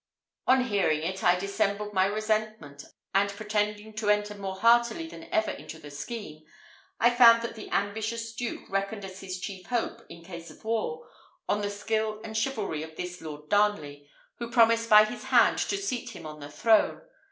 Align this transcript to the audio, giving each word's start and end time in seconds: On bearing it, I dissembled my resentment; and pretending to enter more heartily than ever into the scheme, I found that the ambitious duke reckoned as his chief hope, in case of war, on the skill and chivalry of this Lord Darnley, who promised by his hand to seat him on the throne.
On 0.47 0.67
bearing 0.67 1.03
it, 1.03 1.23
I 1.23 1.37
dissembled 1.37 1.93
my 1.93 2.07
resentment; 2.07 2.85
and 3.13 3.29
pretending 3.29 3.93
to 3.97 4.09
enter 4.09 4.33
more 4.33 4.55
heartily 4.59 5.05
than 5.05 5.25
ever 5.25 5.51
into 5.51 5.77
the 5.77 5.91
scheme, 5.91 6.41
I 6.99 7.11
found 7.13 7.43
that 7.43 7.53
the 7.53 7.69
ambitious 7.69 8.33
duke 8.33 8.63
reckoned 8.67 9.05
as 9.05 9.19
his 9.19 9.39
chief 9.39 9.67
hope, 9.67 10.01
in 10.09 10.23
case 10.23 10.49
of 10.49 10.65
war, 10.65 11.07
on 11.47 11.61
the 11.61 11.69
skill 11.69 12.19
and 12.23 12.35
chivalry 12.35 12.81
of 12.81 12.95
this 12.95 13.21
Lord 13.21 13.47
Darnley, 13.49 14.09
who 14.39 14.49
promised 14.49 14.89
by 14.89 15.05
his 15.05 15.25
hand 15.25 15.59
to 15.59 15.77
seat 15.77 16.15
him 16.15 16.25
on 16.25 16.39
the 16.39 16.49
throne. 16.49 17.01